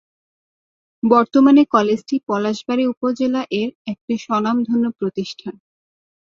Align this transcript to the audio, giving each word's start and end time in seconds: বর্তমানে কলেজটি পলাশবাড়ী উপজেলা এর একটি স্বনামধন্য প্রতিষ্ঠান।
বর্তমানে 1.03 1.61
কলেজটি 1.73 2.15
পলাশবাড়ী 2.27 2.83
উপজেলা 2.85 3.41
এর 3.51 3.69
একটি 3.87 4.13
স্বনামধন্য 4.17 4.85
প্রতিষ্ঠান। 4.99 5.55